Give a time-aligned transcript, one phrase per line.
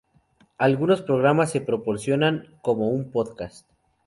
[0.57, 3.67] Algunos programas se proporcionan como un podcast.